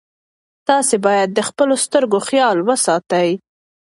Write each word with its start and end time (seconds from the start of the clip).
تاسي 0.67 0.97
باید 1.05 1.29
د 1.33 1.39
خپلو 1.49 1.75
سترګو 1.85 2.19
خیال 2.29 2.57
وساتئ. 2.67 3.29